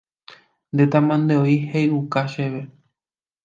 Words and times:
ndetamantevoi 0.77 1.55
he'iuka 1.75 2.21
chéve 2.33 2.61